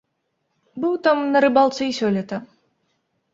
Быў 0.85 0.93
там 1.07 1.17
на 1.35 1.41
рыбалцы 1.45 1.83
і 1.91 1.97
сёлета. 1.99 2.41